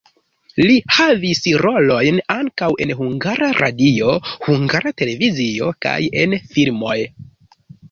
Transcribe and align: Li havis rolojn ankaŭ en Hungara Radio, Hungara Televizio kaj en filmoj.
Li 0.69 0.77
havis 0.99 1.41
rolojn 1.65 2.17
ankaŭ 2.37 2.71
en 2.87 2.95
Hungara 3.03 3.51
Radio, 3.59 4.17
Hungara 4.49 4.95
Televizio 5.05 5.71
kaj 5.87 5.95
en 6.25 6.37
filmoj. 6.57 6.99